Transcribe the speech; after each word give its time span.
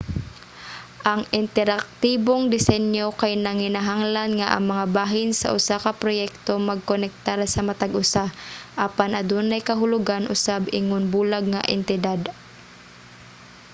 ang 1.11 1.21
interaktibong 1.41 2.43
desinyo 2.55 3.05
kay 3.21 3.33
nanginahanglan 3.45 4.31
nga 4.39 4.47
ang 4.51 4.63
mga 4.71 4.85
bahin 4.97 5.29
sa 5.39 5.47
usa 5.57 5.75
ka 5.83 5.91
proyekto 6.01 6.53
magkonektar 6.69 7.39
sa 7.49 7.61
matag 7.67 7.91
usa 8.03 8.25
apan 8.85 9.11
adunay 9.21 9.61
kahulugan 9.69 10.29
usab 10.35 10.61
ingon 10.79 11.03
bulag 11.13 11.45
nga 11.53 11.61
entidad 11.75 12.21